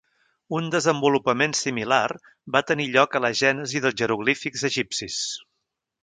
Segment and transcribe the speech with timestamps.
[0.59, 2.07] Un desenvolupament similar
[2.55, 5.19] va tenir lloc a la gènesi dels jeroglífics egipcis.